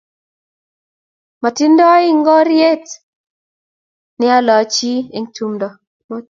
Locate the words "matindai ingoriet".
1.41-2.85